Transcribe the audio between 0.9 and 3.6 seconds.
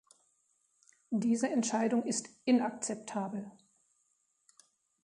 Diese Entscheidung ist inakzeptabel.